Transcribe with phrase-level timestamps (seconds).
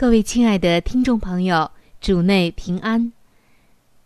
[0.00, 1.68] 各位亲爱的听众朋友，
[2.00, 3.12] 主内平安！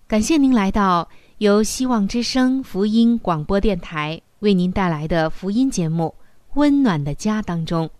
[0.07, 6.15] 感谢您来到由希望之声福音广播电台为您带来的福音节目
[6.55, 7.91] 《温暖的家》当中，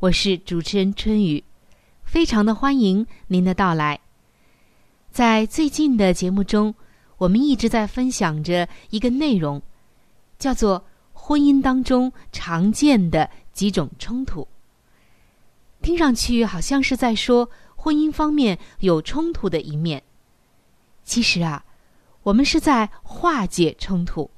[0.00, 1.44] 我是主持人春雨，
[2.02, 4.00] 非常的欢迎您的到来。
[5.12, 6.74] 在最近的节目中，
[7.16, 9.62] 我们一直在分享着一个内容，
[10.36, 14.48] 叫做婚姻当中常见的几种冲突。
[15.86, 20.02] 听上去好像是在说婚姻方面有冲突的一面，
[21.04, 21.64] 其实啊，
[22.24, 24.28] 我们是在化解冲突。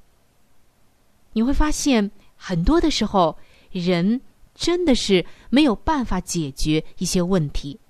[1.33, 3.39] 你会发现，很多的时候，
[3.71, 4.21] 人
[4.55, 7.81] 真的是没有办法解决一些问题，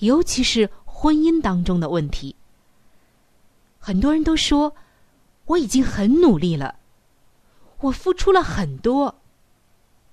[0.00, 2.36] 尤其是婚姻当中的问题。
[3.78, 4.76] 很多人都说，
[5.46, 6.74] 我已经很努力了，
[7.80, 9.22] 我付出了很多，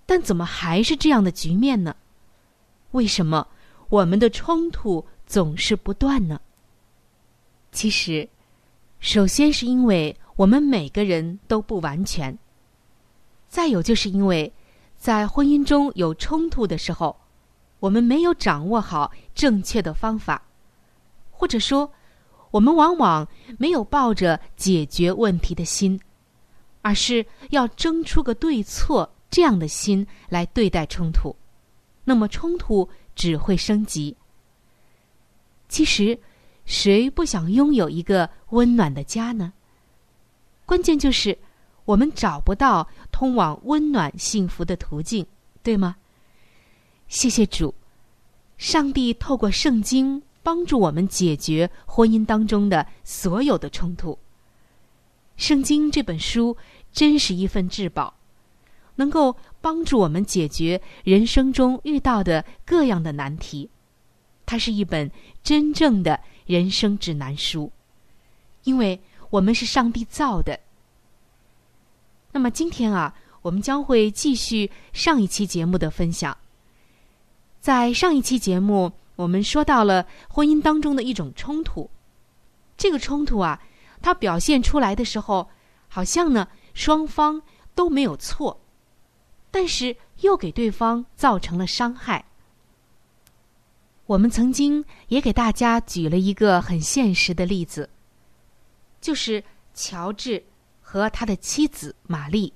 [0.06, 1.94] 但怎么还是这样的局面呢？
[2.94, 3.48] 为什么
[3.90, 6.40] 我们的冲突总是不断呢？
[7.72, 8.28] 其实，
[9.00, 12.36] 首先是因为我们每个人都不完全；
[13.48, 14.52] 再有就是因为，
[14.98, 17.16] 在婚姻中有冲突的时候，
[17.80, 20.42] 我们没有掌握好正确的方法，
[21.32, 21.92] 或者说，
[22.52, 23.28] 我们往往
[23.58, 26.00] 没有抱着解决问题的心，
[26.84, 31.36] 而是要争出个对错这样的心来对待冲突。
[32.04, 34.16] 那么冲突只会升级。
[35.70, 36.20] 其实，
[36.66, 39.54] 谁不想拥有一个温暖的家呢？
[40.66, 41.38] 关键就是
[41.86, 45.26] 我们找不到通往温暖幸福的途径，
[45.62, 45.96] 对吗？
[47.08, 47.74] 谢谢主，
[48.58, 54.18] 上帝透过圣经帮助我们解决婚姻当中的所有的冲突。
[55.36, 56.56] 圣经这本书
[56.92, 58.14] 真是一份至宝。
[58.96, 63.70] 能够帮助我们解决人生中遇到的各样的难题，
[64.46, 65.10] 它是一本
[65.42, 67.72] 真正的人生指南书，
[68.66, 70.60] 因为我们是上帝造的。
[72.34, 76.38] 那么今天啊，我们将会继续上一期节目的分享。
[77.62, 81.90] 在上一期节目，我们说到了婚姻当中的一种冲突，
[82.76, 83.62] 这个冲突啊，
[84.02, 85.48] 它表现出来的时候，
[85.88, 87.42] 好像呢双方
[87.74, 88.60] 都没有错。
[89.54, 92.26] 但是又给对方造成了伤害。
[94.08, 97.88] 我们曾经也给大家举了一个很现实的例子，
[99.00, 99.44] 就是
[99.76, 100.44] 乔治
[100.82, 102.52] 和他的妻子玛丽。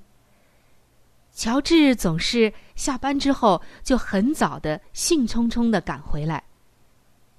[1.35, 6.43] 乔治总是下班之后就很早的兴冲冲的赶回来，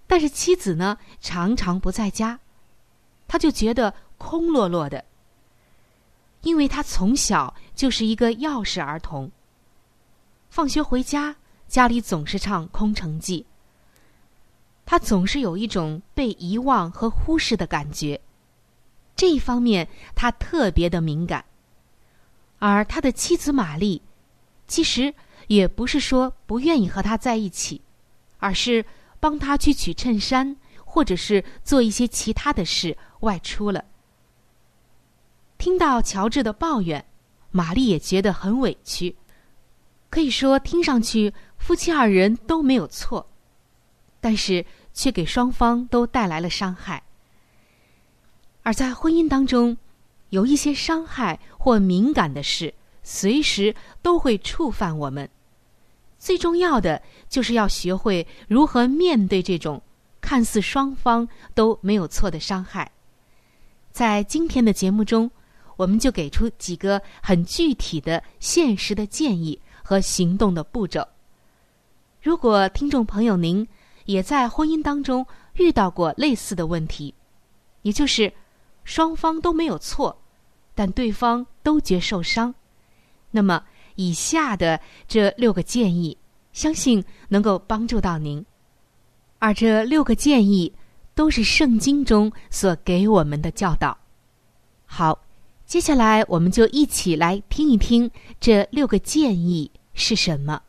[0.07, 2.39] 但是妻子呢常常不在家，
[3.27, 5.05] 他就觉得空落落的，
[6.43, 9.29] 因为他从小就是一个钥匙儿童。
[10.59, 11.37] 放学回家，
[11.69, 13.43] 家里总是唱《空城计》。
[14.85, 18.21] 他总是有一种被遗忘和忽视的感觉，
[19.15, 21.45] 这一方面他特别的敏感。
[22.59, 24.03] 而他的妻子玛丽，
[24.67, 25.15] 其实
[25.47, 27.81] 也不是说不愿意和他在一起，
[28.39, 28.85] 而是
[29.21, 33.85] 帮他去取衬衫，或者是做一些其他的事外出了。
[35.57, 37.05] 听到乔治的抱怨，
[37.53, 39.15] 玛丽也觉得很委屈。
[40.11, 43.29] 可以说，听上去夫妻二人都没有错，
[44.21, 47.03] 但是却给双方都带来了伤害。
[48.63, 49.77] 而在婚姻当中，
[50.31, 55.29] 有一些伤害或敏感的事，随时都会触犯我们。
[56.19, 59.81] 最重要的就是要学会如何面对这种
[60.21, 62.91] 看似双方都没有错的伤害。
[63.93, 65.31] 在今天的节目中，
[65.77, 69.59] 我们就给出几个很具体的、现实的建议
[69.89, 71.09] 和行动的步骤。
[72.21, 73.67] 如果听众朋友您
[74.05, 77.15] 也在婚姻当中遇到过类似的问题，
[77.81, 78.31] 也就是
[78.85, 80.15] 双方都没有错，
[80.75, 82.55] 但对方都觉受伤，
[83.31, 83.65] 那么
[83.95, 86.19] 以下的这六个建议，
[86.53, 88.45] 相信能够帮助到您。
[89.39, 90.71] 而这六个建议
[91.15, 93.97] 都是圣经中所给我们的教导。
[94.85, 95.19] 好，
[95.65, 100.63] 接下来我们就一起来听一听这六个建议是什么。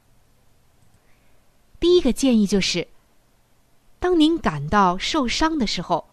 [1.79, 2.85] 第一个建议就是：
[3.99, 6.09] 当您感到受伤的时候，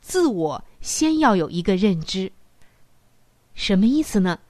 [0.00, 2.32] 自我先要有一个认知。
[3.54, 4.40] 什么意思呢？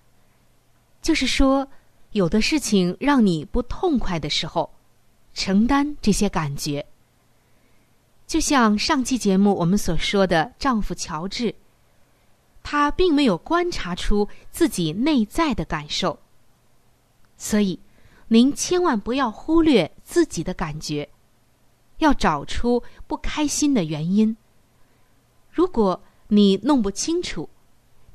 [1.03, 1.69] 就是说，
[2.13, 4.73] 有的事情让你不痛快的时候，
[5.35, 6.87] 承担这些感觉。
[8.27, 11.55] 就像上期节目我们所说的，丈夫乔治，
[12.63, 16.21] 他并没有观察出自己内在的感受，
[17.37, 17.81] 所以。
[18.29, 21.09] 您千万不要忽略自己的感觉，
[21.99, 24.37] 要找出不开心的原因。
[25.51, 27.49] 如果你弄不清楚，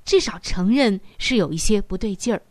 [0.03, 2.41] 至少承认是有一些不对劲儿。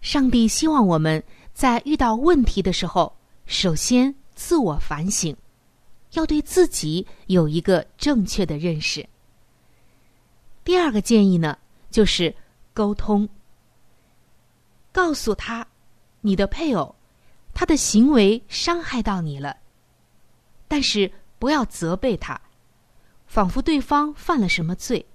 [0.00, 3.14] 上帝希望我们在遇到问题的时候，
[3.46, 5.36] 首先自我反省，
[6.12, 9.06] 要对自己有一个正确的认识。
[10.64, 11.58] 第二个建议呢，
[11.90, 12.34] 就是
[12.72, 13.28] 沟通，
[14.92, 15.66] 告诉他。
[16.20, 16.94] 你的配偶，
[17.54, 19.56] 他的行为伤害到你了，
[20.66, 22.40] 但是不要责备他，
[23.26, 25.06] 仿佛对方犯了什么罪。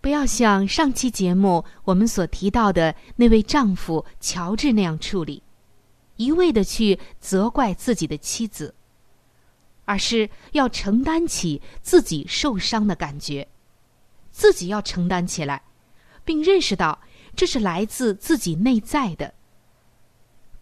[0.00, 5.42] 不要像上期节目我们所提到的那位丈夫乔治那样处理，
[6.16, 8.74] 一味的去责怪自己的妻子，
[9.84, 13.48] 而是要承担起自己受伤的感觉，
[14.30, 15.62] 自己要承担起来，
[16.24, 17.00] 并认识到
[17.34, 19.34] 这是来自自己内在的。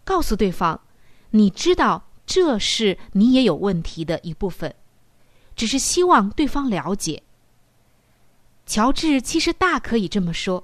[0.05, 0.79] 告诉对方，
[1.31, 4.73] 你知道这是你也有问题的一部分，
[5.55, 7.23] 只是希望对方了解。
[8.65, 10.63] 乔治其实大可以这么说，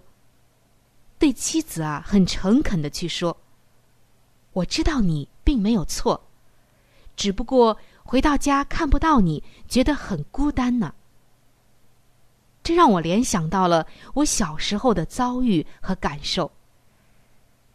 [1.19, 3.35] 对妻子啊很诚恳的去说
[4.53, 6.29] ：“我知道你并没有错，
[7.15, 10.93] 只不过回到家看不到你，觉得很孤单呢。”
[12.63, 16.51] 这让我联想到了我小时候的遭遇和感受。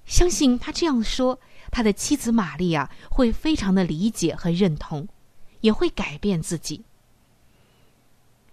[0.06, 1.38] 相信他这样说。
[1.70, 5.06] 他的妻子玛丽亚会非常的理解和认同，
[5.60, 6.84] 也会改变自己。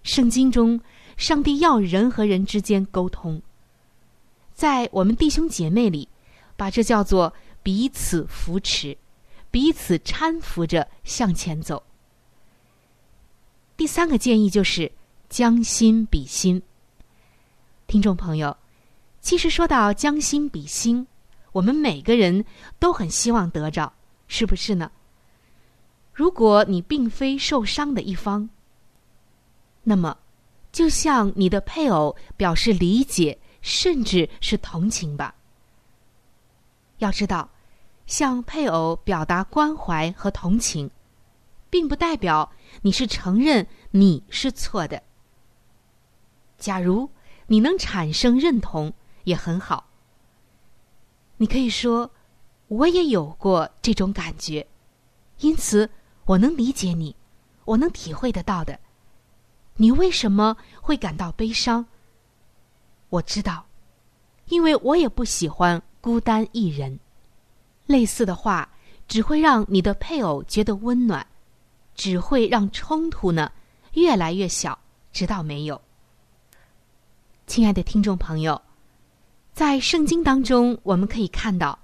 [0.04, 0.82] 圣经中，
[1.16, 3.42] 上帝要人和人之间沟通，
[4.54, 6.10] 在我们弟兄姐妹里，
[6.58, 8.98] 把这叫做彼此扶持，
[9.50, 11.82] 彼此搀扶着向前走。
[13.78, 14.92] 第三个建议就是
[15.30, 16.62] 将心比心。
[17.88, 18.58] 听众朋友，
[19.22, 21.08] 其实说到将心比心。
[21.54, 22.44] 我们每个人
[22.80, 23.94] 都很希望得着，
[24.28, 24.92] 是不是呢？
[26.12, 28.50] 如果你并非受伤的一方，
[29.84, 30.18] 那么
[30.72, 35.34] 就向你的配偶表示理解，甚至是同情吧。
[36.98, 37.50] 要知道，
[38.06, 40.90] 向配偶表达关怀和同情，
[41.70, 45.02] 并不代表你是承认你是错的。
[46.58, 47.10] 假如
[47.48, 48.94] 你能产生认同，
[49.24, 49.88] 也很好。
[51.44, 52.10] 你可以说，
[52.70, 54.66] 我也有过这种感觉，
[55.40, 55.90] 因此
[56.24, 57.14] 我能理解你，
[57.66, 58.80] 我能体会得到的。
[59.76, 61.86] 你为什么会感到悲伤？
[63.10, 63.66] 我知道，
[64.46, 66.98] 因为我也不喜欢孤单一人。
[67.88, 68.70] 类似的话
[69.10, 71.28] 只会让你的配偶觉得温暖，
[71.94, 73.52] 只会让冲突呢
[73.96, 74.80] 越来越小，
[75.12, 75.82] 直到没有。
[77.48, 78.62] 亲爱的听众朋友。
[79.54, 81.78] 在圣经当中，我们可以看到，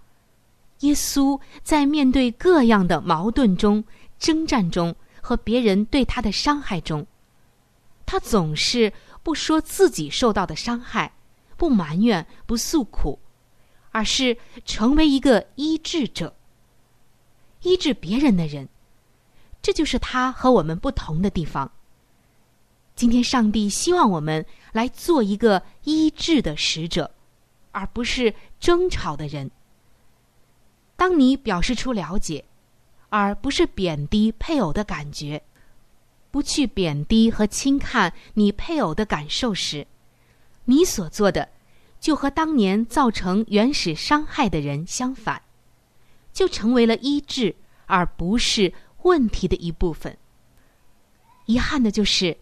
[0.79, 3.83] 耶稣在面对各样的矛盾中、
[4.17, 7.05] 征战中和别人对他的伤害中，
[8.07, 11.13] 他总是不说自己受到的伤害，
[11.57, 13.19] 不埋怨，不诉苦，
[13.91, 14.35] 而是
[14.65, 16.33] 成为一个医治者，
[17.61, 18.67] 医治别人的人。
[19.61, 21.71] 这就是他和我们不同的地方。
[22.95, 27.11] 今天，上帝希望我们来做一个医治的使者。
[27.71, 29.51] 而不是争吵的人。
[30.95, 32.45] 当你表示出了解，
[33.09, 35.41] 而不是贬低配偶的感觉，
[36.29, 39.87] 不去贬低和轻看你配偶的感受时，
[40.65, 41.49] 你所做的
[41.99, 45.41] 就和当年造成原始伤害的人相反，
[46.31, 48.73] 就成为了医治，而不是
[49.03, 50.17] 问题的一部分。
[51.45, 52.37] 遗憾的就是，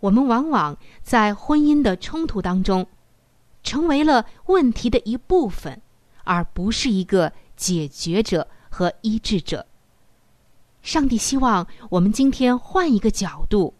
[0.00, 2.86] 我们往往在婚姻的冲突当中，
[3.62, 5.80] 成为了问题的一部分，
[6.24, 9.66] 而不是一个解决者和医治者。
[10.82, 13.72] 上帝希望我们今天换一个角度，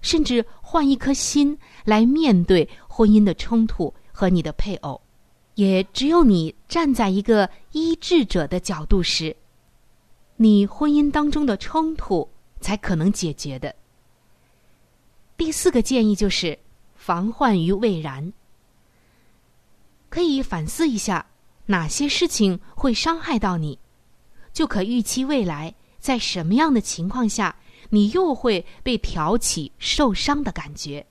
[0.00, 5.00] 甚至换一颗心来面对婚姻的冲突和你的配偶。
[5.54, 9.34] 也只有你站在一个医治者的角度时，
[10.36, 12.28] 你婚姻当中的冲突
[12.60, 13.74] 才可能解决的。
[15.36, 16.58] 第四个建议就是
[16.94, 18.32] 防患于未然，
[20.16, 21.26] 可以反思一下
[21.66, 23.78] 哪些事情会伤害到你，
[24.50, 27.54] 就可预期未来在什么样的情况下
[27.90, 31.04] 你又会被挑起受伤的感觉。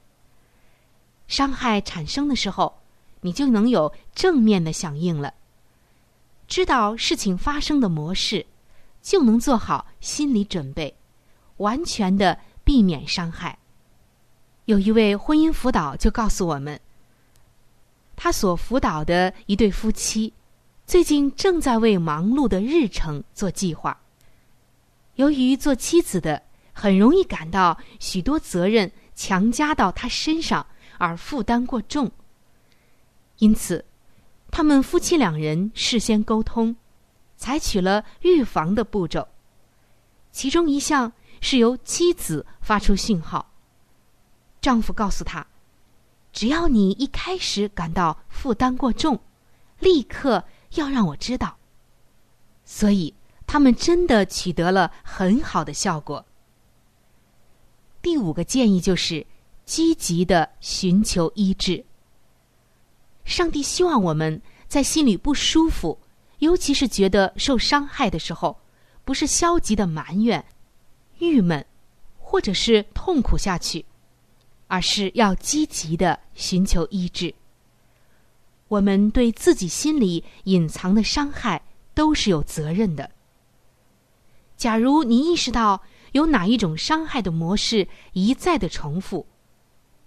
[1.27, 2.79] 伤害产生的时候，
[3.21, 5.35] 你就能有正面的响应了，
[6.47, 8.43] 知道事情发生的模式，
[9.03, 10.95] 就能做好心理准备，
[11.57, 13.59] 完全的避免伤害。
[14.65, 16.81] 有一位婚姻辅导就告诉我们，
[18.15, 20.33] 他所辅导的一对夫妻，
[20.85, 23.97] 最近正在为忙碌的日程做计划。
[25.15, 26.41] 由于做妻子的
[26.73, 30.65] 很容易感到许多责任强加到他身上
[30.97, 32.11] 而负担过重，
[33.37, 33.85] 因此，
[34.51, 36.75] 他们夫妻两人事先沟通，
[37.37, 39.27] 采取了预防的步骤。
[40.31, 43.53] 其中一项是由妻子发出讯号。
[44.59, 45.45] 丈夫告诉他
[46.35, 49.17] ：“只要你一开始感到负担过重，
[49.79, 51.57] 立刻要让我知道。”
[52.65, 53.13] 所以，
[53.47, 56.25] 他们真的取得了很好的效果。
[58.01, 59.25] 第五个建议就是
[59.63, 61.85] 积极的寻求医治。
[63.23, 65.97] 上帝希望我们在心里不舒服，
[66.39, 68.59] 尤其是觉得受伤害的时候，
[69.05, 70.43] 不是消极的埋怨、
[71.19, 71.65] 郁闷，
[72.19, 73.85] 或者是痛苦下去。
[74.67, 77.33] 而是要积极的寻求医治。
[78.67, 81.61] 我们对自己心里隐藏的伤害
[81.93, 83.11] 都是有责任的。
[84.57, 89.27] 假如你意识到有哪一种伤害的模式一再的重复，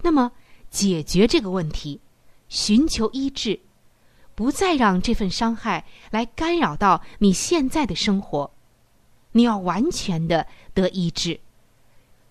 [0.02, 0.32] 那么
[0.70, 2.00] 解决这个问题，
[2.48, 3.60] 寻求医治，
[4.34, 8.50] 不再让这份伤害来干扰到你现在的生活，
[9.32, 11.38] 你要完全的得医治。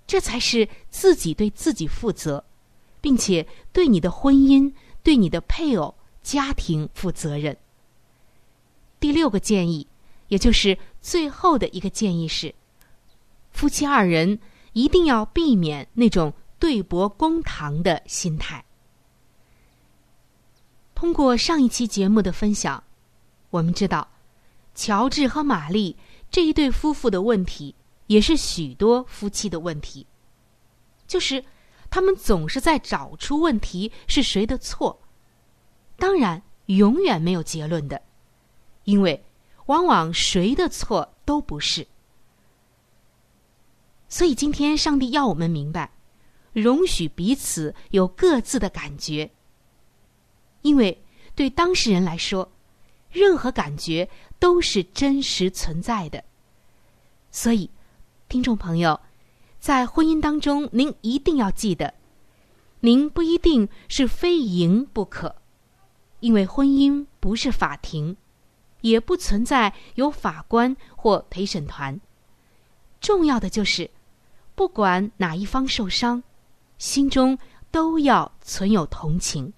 [0.07, 2.43] 这才是自己对自己负责，
[3.01, 4.73] 并且对你的婚姻、
[5.03, 7.55] 对你的配偶、家庭负责任。
[8.99, 9.85] 第六个建议，
[10.29, 12.55] 也就是最后的一个建议是：
[13.51, 14.39] 夫妻二人
[14.73, 18.63] 一定要避免那种对簿公堂的心态。
[20.95, 22.83] 通过上一期节目的分享，
[23.51, 24.07] 我们知道，
[24.73, 25.95] 乔治和玛丽
[26.31, 27.75] 这一对夫妇的问题。
[28.07, 30.07] 也是许多夫妻的问题，
[31.05, 31.43] 就是
[31.89, 35.01] 他们总是在找出问题是谁的错。
[35.97, 38.01] 当然，永远没有结论的，
[38.85, 39.25] 因为
[39.65, 41.85] 往往谁的错都不是。
[44.07, 45.91] 所以，今天上帝要我们明白，
[46.53, 49.29] 容许彼此有各自的感觉，
[50.61, 51.03] 因为
[51.35, 52.49] 对当事人来说，
[53.09, 54.09] 任何感觉
[54.39, 56.23] 都是真实存在的，
[57.31, 57.69] 所以。
[58.29, 58.99] 听众朋友，
[59.57, 61.93] 在婚姻当中，您一定要记得，
[62.81, 65.33] 您不一定是非赢不可，
[66.19, 68.17] 因为婚姻不是法庭，
[68.81, 71.97] 也不存在有法官或陪审团。
[72.99, 73.89] 重要的就是，
[74.55, 76.21] 不管哪一方受伤，
[76.77, 77.37] 心中
[77.71, 79.53] 都要存有同情。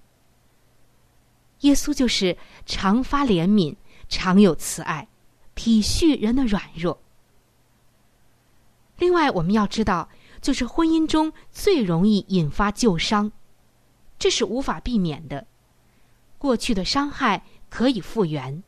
[1.62, 3.74] 耶稣就是常发怜悯，
[4.08, 5.08] 常有慈爱，
[5.56, 7.02] 体恤人的软弱。
[9.00, 10.10] 另外，我们要知道，
[10.42, 13.32] 就是婚姻中最容易引发旧伤，
[14.18, 15.46] 这是无法避免的。
[16.36, 18.62] 过去的伤害可以复原，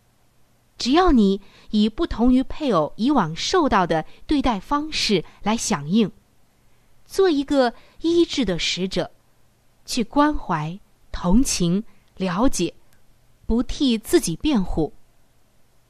[0.79, 6.11] 只要你以不同于配偶以往受到的对待方式来响应，
[7.05, 9.11] 做一个医治的使者，
[9.85, 10.81] 去关怀、
[11.13, 11.85] 同情、
[12.17, 12.73] 了解，
[13.45, 14.95] 不替自己辩护，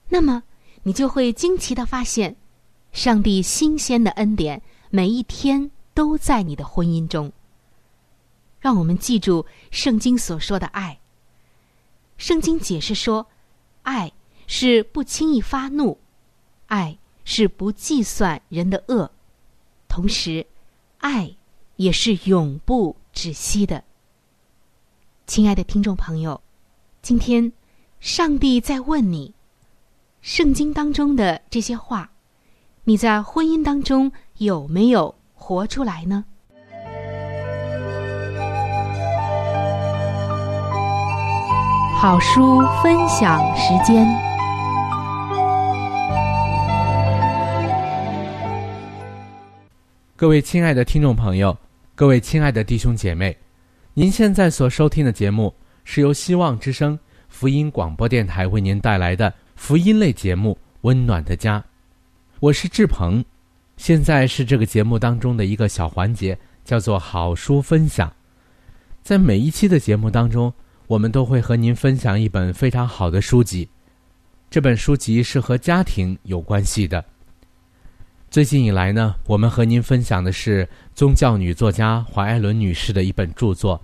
[0.08, 0.42] 那么
[0.82, 2.34] 你就会惊奇的发现。
[2.92, 7.32] 上帝新鲜的恩典，每一天都在你的婚姻中。
[8.60, 10.98] 让我们记住圣经所说的爱。
[12.18, 13.26] 圣经解释说，
[13.82, 14.12] 爱
[14.46, 15.98] 是不轻易发怒，
[16.66, 19.10] 爱是不计算人的恶，
[19.88, 20.46] 同时，
[20.98, 21.34] 爱
[21.76, 23.82] 也是永不止息的。
[25.26, 26.40] 亲爱的听众朋友，
[27.00, 27.50] 今天
[27.98, 29.34] 上帝在问你：
[30.20, 32.11] 圣经当中的这些话，
[32.84, 36.24] 你在婚姻当中有没有活出来呢？
[41.96, 44.04] 好书分享时间。
[50.16, 51.56] 各位亲爱的听众朋友，
[51.94, 53.36] 各位亲爱的弟兄姐妹，
[53.94, 56.98] 您现在所收听的节目是由希望之声
[57.28, 61.60] 福音广播电台为您带来的福音类节目《温暖的家》，
[62.42, 63.24] 我是志鹏。
[63.76, 68.12] 现在是这个节目当中的一个小环节，叫做好书分享。
[69.00, 70.52] 在每一期的节目当中。
[70.88, 73.66] 我们都会和您分享一本非常好的书籍，
[74.50, 77.02] 这本书籍是和家庭有关系的。
[78.28, 83.80] 最近以来呢，我们和您分享的是宗教女作家华艾伦女士的一本著作，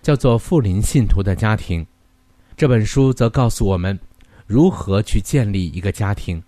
[0.00, 1.82] 叫做《富林信徒的家庭》。
[2.56, 3.98] 这本书则告诉我们
[4.46, 6.40] 如何去建立一个家庭。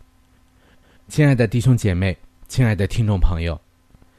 [1.09, 2.17] 亲爱的弟兄姐妹，
[2.49, 3.59] 亲爱的听众朋友，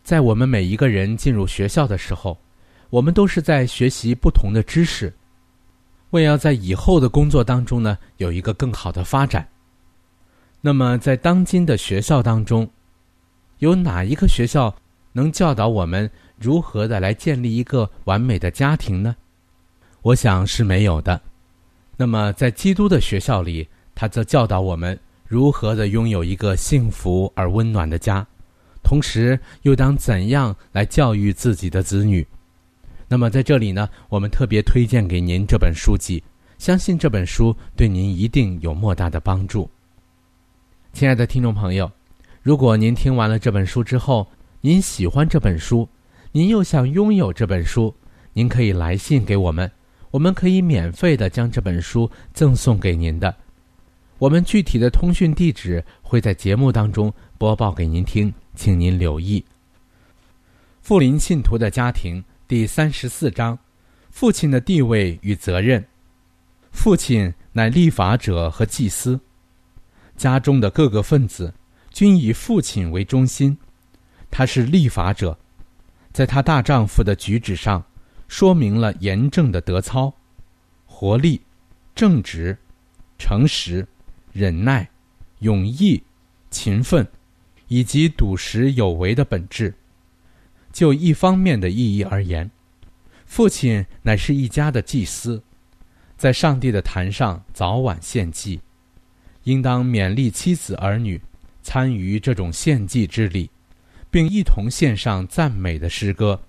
[0.01, 2.35] 在我们每一个人进入学校的时候，
[2.89, 5.13] 我们都是在学习不同的知识。
[6.09, 9.47] 为要在以后的工作当中呢有一个更好的发展，
[10.61, 12.67] 那么在当今的学校当中，
[13.59, 14.75] 有哪一个学校
[15.13, 19.15] 能教导我们如何的来建立一个完美的家庭呢？
[20.01, 21.21] 我想是没有的。
[21.95, 24.99] 那么在基督的学校里，他则教导我们
[25.29, 28.25] 如何的拥有一个幸福而温暖的家，
[28.81, 32.25] 同时又当怎样来教育自己的子女。
[33.07, 36.23] 那么在这里呢，我们特别推荐给您这本书籍，
[36.57, 39.69] 相信这本书对您一定有莫大的帮助。
[40.93, 41.91] 亲爱的听众朋友，
[42.41, 44.27] 如果您听完了这本书之后，
[44.61, 45.87] 您喜欢这本书，
[46.31, 47.93] 您又想拥有这本书，
[48.33, 49.71] 您可以来信给我们，
[50.09, 53.35] 我们可以免费的将这本书赠送给您的。
[54.19, 59.43] 我们具体的通讯地址会在节目当中播报给您听，请您留意。
[60.81, 62.23] 富林信徒的家庭。
[62.45, 63.57] 第三十四章，
[64.09, 65.85] 父亲的地位与责任。
[66.71, 69.19] 父亲乃立法者和祭司，
[70.17, 71.53] 家中的各个分子
[71.91, 73.55] 均以父亲为中心。
[74.31, 75.37] 他是立法者，
[76.11, 77.85] 在他大丈夫的举止上，
[78.27, 80.11] 说明了严正的德操、
[80.87, 81.39] 活力、
[81.93, 82.57] 正直、
[83.19, 83.87] 诚实、
[84.31, 84.89] 忍耐、
[85.39, 86.01] 勇毅、
[86.49, 87.07] 勤奋，
[87.67, 89.73] 以及笃实有为的本质。
[90.71, 92.49] 就一方面的意义而言，
[93.25, 95.41] 父亲乃是一家的祭司，
[96.17, 98.61] 在上帝的坛上早晚献祭，
[99.43, 101.19] 应当勉励妻子儿女
[101.61, 103.49] 参与这种献祭之礼，
[104.11, 106.39] 并一同献上赞美的诗歌。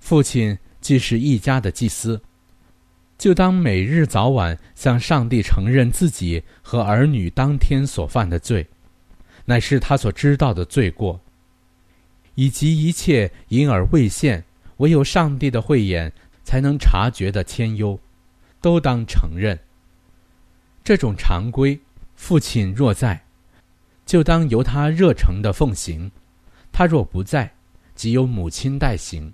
[0.00, 2.20] 父亲既是一家的祭司，
[3.16, 8.66] 就当每日早晚向上帝承认自己和儿女当天所犯的罪，
[9.44, 11.18] 乃是他所知道的罪过。
[12.34, 14.44] 以及一切隐而未现、
[14.78, 17.98] 唯有上帝的慧眼才能察觉的谦忧，
[18.60, 19.56] 都当承认。
[20.82, 21.78] 这种常规，
[22.16, 23.22] 父亲若在，
[24.04, 26.10] 就当由他热诚的奉行；
[26.72, 27.50] 他若不在，
[27.94, 29.32] 即由母亲代行，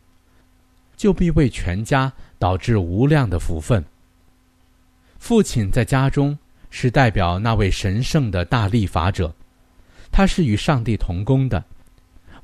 [0.95, 3.85] 就必为全家导致无量的福分。
[5.20, 6.37] 父亲在家中
[6.70, 9.33] 是代表那位神圣的大立法者，
[10.11, 11.62] 他是与上帝同工的。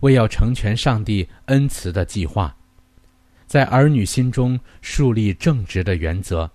[0.00, 2.54] 为要成全上帝恩慈的计划，
[3.46, 6.48] 在儿女心中树立正直的原则，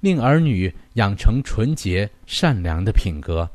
[0.00, 3.48] 令儿女养成纯洁善良的品格。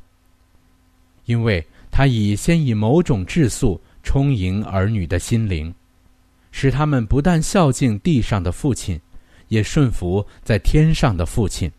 [1.25, 5.73] 因为他已先以某种质素充盈儿女的心灵，
[6.51, 9.01] 使他们不但孝敬地上的父亲，
[9.47, 11.71] 也顺服在天上的父亲。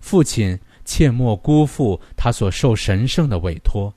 [0.00, 3.92] 父亲切莫辜负他所受神圣的委托。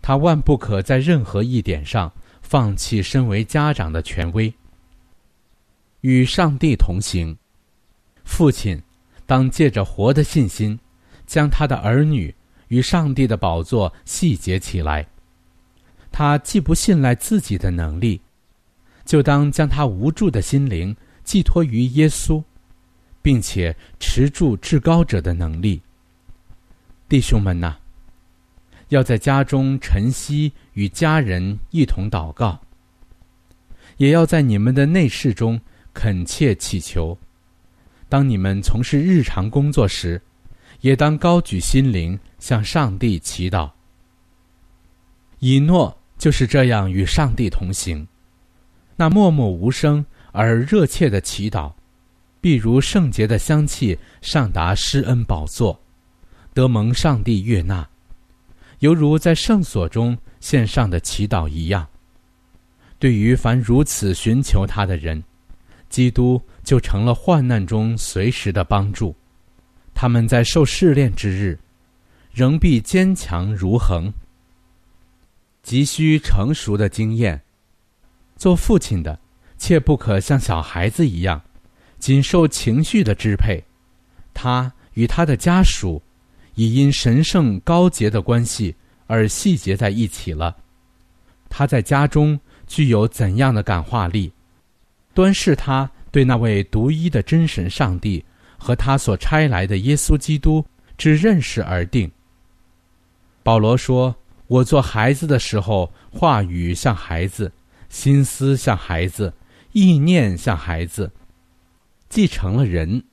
[0.00, 4.52] 他万不可在任何一点上放弃身为家长的权威。
[6.02, 7.36] 与上帝同行，
[8.24, 8.80] 父亲
[9.26, 10.78] 当借着活的信心，
[11.26, 12.32] 将他的儿女
[12.68, 15.04] 与上帝的宝座细结起来。
[16.12, 18.20] 他既不信赖自己的能力，
[19.04, 22.42] 就当将他无助的心灵寄托于耶稣，
[23.20, 25.82] 并且持住至高者的能力。
[27.08, 27.76] 弟兄们呐！
[28.90, 32.60] 要在家中晨曦与家人一同祷告，
[33.96, 35.60] 也要在你们的内室中
[35.92, 37.18] 恳切祈求。
[38.08, 40.22] 当你们从事日常工作时，
[40.82, 43.68] 也当高举心灵向上帝祈祷。
[45.40, 48.06] 以诺就是这样与上帝同行，
[48.94, 51.72] 那默默无声而热切的祈祷，
[52.42, 55.80] 必如圣洁的香气上达施恩宝座，
[56.52, 57.88] 得蒙上帝悦纳，
[58.80, 61.88] 犹如在圣所中献上的祈祷一样。
[62.98, 65.24] 对于凡如此寻求他的人，
[65.88, 69.16] 基督就成了患难中随时的帮助。
[69.94, 71.58] 他们在受试炼之日，
[72.30, 74.12] 仍必坚强如恒。
[75.62, 77.40] 急需成熟的经验。
[78.36, 79.18] 做父亲的，
[79.58, 81.40] 切不可像小孩子一样，
[81.98, 83.62] 仅受情绪的支配。
[84.34, 86.02] 他与他的家属，
[86.54, 88.74] 已因神圣高洁的关系
[89.06, 90.56] 而细结在一起了。
[91.48, 94.32] 他在家中具有怎样的感化力，
[95.14, 98.24] 端视他对那位独一的真神上帝
[98.58, 100.64] 和他所差来的耶稣基督
[100.98, 102.10] 之认识而定。
[103.42, 104.14] 保罗说。
[104.48, 107.50] 我做孩子的时候，话语像孩子，
[107.88, 109.34] 心思像孩子，
[109.76, 111.12] 意念像孩子。
[112.08, 113.04] 继承了人，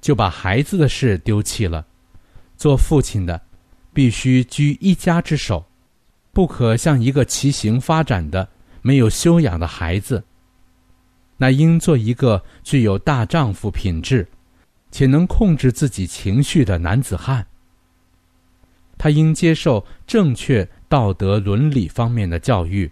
[0.00, 1.86] 就把孩子的事丢弃了。
[2.56, 3.38] 做父亲的，
[3.92, 5.62] 必须居一家之首，
[6.32, 8.48] 不可像一个畸形发展的、
[8.80, 10.24] 没有修养的孩子。
[11.36, 14.26] 那应做一个具有大丈夫品质，
[14.90, 17.46] 且能控制自己情绪的男子汉。
[18.96, 22.90] 他应接受正确道德伦理方面的教育，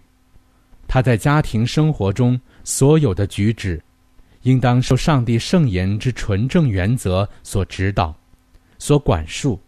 [0.87, 3.83] 他在家庭生活中所有的举止，
[4.43, 8.15] 应当受上帝圣言之纯正原则所指导、
[8.79, 9.61] 所管束，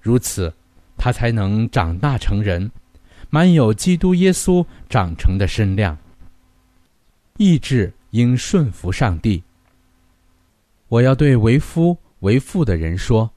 [0.00, 0.52] 如此，
[0.96, 2.70] 他才能长大成人，
[3.30, 5.96] 满有基督耶稣长成的身量。
[7.36, 9.42] 意志应顺服上帝。
[10.88, 13.30] 我要对为夫为父的人说。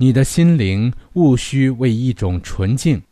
[0.00, 3.02] 你的心灵务须为一种纯净、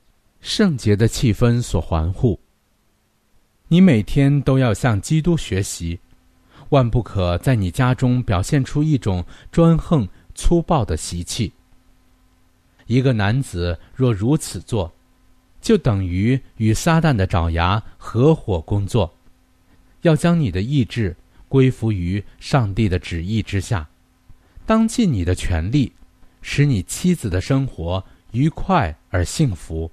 [0.40, 2.38] 圣洁的气氛所环护。
[3.68, 5.98] 你每天都要向基督学习，
[6.68, 11.52] 万不可在你家中表现出一种专横粗暴的习气。
[12.86, 14.92] 一个男子若如此做，
[15.60, 19.12] 就等于与撒旦的爪牙合伙工作。
[20.02, 21.16] 要将你的意志
[21.48, 23.88] 归服于上帝的旨意之下，
[24.64, 25.92] 当尽你的全力。
[26.48, 29.90] 使你妻子的生活愉快而幸福。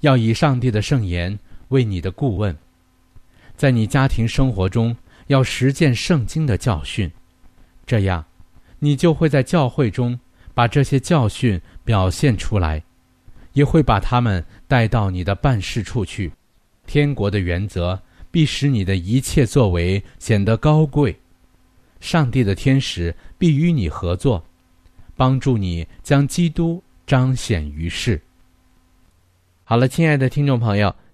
[0.00, 2.56] 要以上帝的圣言为你的顾问，
[3.56, 4.96] 在你家庭生活中
[5.28, 7.10] 要实践圣经的教训，
[7.86, 8.24] 这样，
[8.78, 10.18] 你就会在教会中
[10.54, 12.82] 把这些教训表现出来，
[13.52, 16.32] 也会把他们带到你的办事处去。
[16.86, 18.00] 天国的原则
[18.30, 21.18] 必使你的一切作为显得高贵，
[22.00, 24.44] 上帝的天使必与你合作。
[25.16, 28.20] 帮助你将基督彰显于世。
[29.62, 30.92] 好了，亲爱的听众朋友，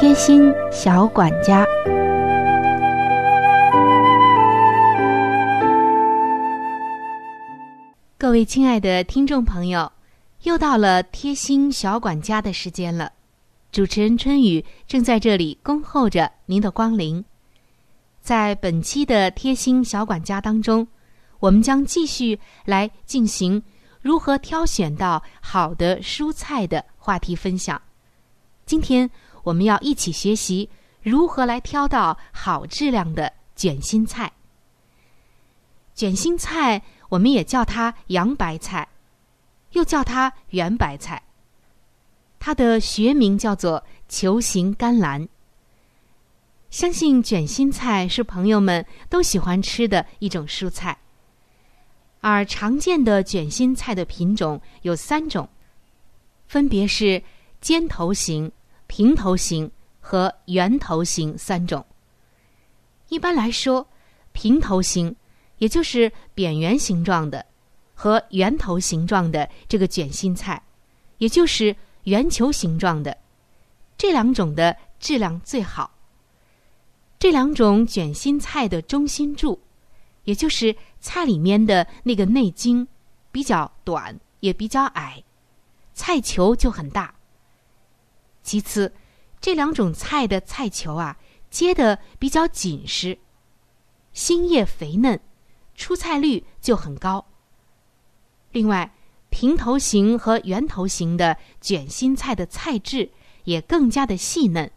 [0.00, 1.62] 贴心小管家，
[8.16, 9.92] 各位亲爱的听众朋友，
[10.44, 13.12] 又到了贴心小管家的时间了。
[13.70, 17.22] 主持人春雨正在这里恭候着您的光临。
[18.22, 20.88] 在本期的贴心小管家当中，
[21.40, 23.62] 我们将继续来进行
[24.00, 27.78] 如何挑选到好的蔬菜的话题分享。
[28.64, 29.10] 今天。
[29.42, 30.68] 我们要一起学习
[31.02, 34.32] 如何来挑到好质量的卷心菜。
[35.94, 38.88] 卷心菜，我们也叫它洋白菜，
[39.72, 41.22] 又叫它圆白菜。
[42.38, 45.28] 它的学名叫做球形甘蓝。
[46.70, 50.96] 相信卷心菜是朋友们都喜欢吃的一种蔬菜，
[52.20, 55.48] 而常见的卷心菜的品种有三种，
[56.46, 57.22] 分别是
[57.60, 58.50] 尖头型。
[58.90, 61.86] 平头型和圆头形三种。
[63.08, 63.86] 一般来说，
[64.32, 65.14] 平头形，
[65.58, 67.46] 也就是扁圆形状的，
[67.94, 70.60] 和圆头形状的这个卷心菜，
[71.18, 73.16] 也就是圆球形状的，
[73.96, 75.88] 这两种的质量最好。
[77.16, 79.60] 这两种卷心菜的中心柱，
[80.24, 82.88] 也就是菜里面的那个内茎，
[83.30, 85.22] 比较短，也比较矮，
[85.94, 87.14] 菜球就很大。
[88.42, 88.92] 其次，
[89.40, 91.18] 这两种菜的菜球啊，
[91.50, 93.18] 结的比较紧实，
[94.12, 95.20] 心叶肥嫩，
[95.74, 97.26] 出菜率就很高。
[98.52, 98.94] 另外，
[99.28, 103.10] 平头型和圆头型的卷心菜的菜质
[103.44, 104.70] 也更加的细嫩，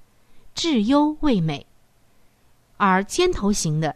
[0.53, 1.65] 质优味美。
[2.77, 3.95] 而尖头型的，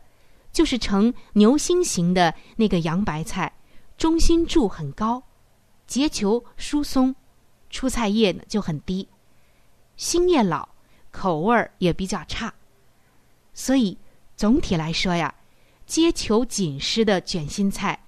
[0.51, 3.53] 就是呈牛心形的那个洋白菜，
[3.97, 5.23] 中心柱很高，
[5.85, 7.13] 结球疏松，
[7.69, 9.07] 出菜叶呢就很低。
[9.97, 10.69] 心叶老，
[11.11, 12.53] 口味儿也比较差，
[13.53, 13.97] 所以
[14.35, 15.33] 总体来说呀，
[15.85, 17.99] 结球紧实的卷心菜，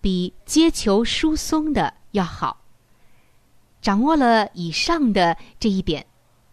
[0.00, 2.60] 比结球疏松的要好。
[3.80, 6.04] 掌握了以上的这一点，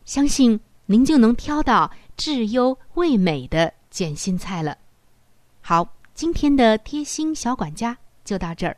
[0.06, 4.78] 相信您就能挑到质优味美的卷心菜了。
[5.62, 8.78] 好，今天的贴心小管家就到这儿。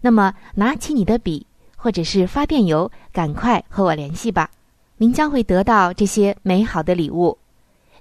[0.00, 4.50] 那么，拿起你的笔，或者是发电邮，赶快和我联系吧。
[4.98, 7.36] 您将会得到这些美好的礼物。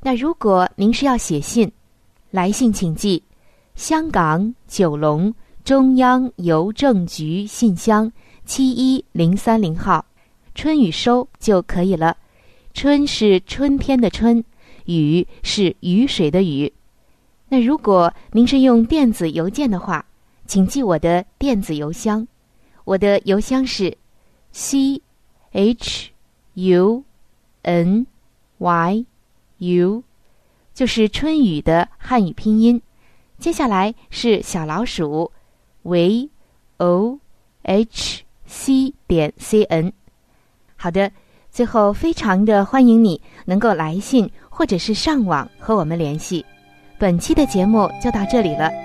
[0.02, 1.72] 那如果您是要写信，
[2.32, 3.24] 来信请寄
[3.76, 8.12] 香港九龙中央邮政局信箱
[8.46, 10.06] 七一零三零号，
[10.54, 12.16] 春雨收就可以了。
[12.74, 14.44] 春是春天的春，
[14.86, 16.72] 雨是雨水的雨。
[17.50, 20.06] 那如果您是用电子邮件的话，
[20.48, 22.28] 请记我的电子邮箱，
[22.84, 23.98] 我的邮箱是
[24.52, 25.02] c
[25.52, 26.12] h
[26.54, 27.04] u
[27.64, 28.06] n
[28.60, 29.06] y
[29.58, 30.04] u，
[30.74, 32.82] 就是春雨的汉语拼音。
[33.40, 35.32] 接下来是小老鼠
[35.82, 36.30] v
[36.78, 37.20] o
[37.64, 39.92] h c 点 c n。
[40.76, 41.12] 好的，
[41.50, 46.46] 最后非常的欢迎你能够来信或者是上网和我们联系。
[47.00, 48.85] 本期的节目就到这里了。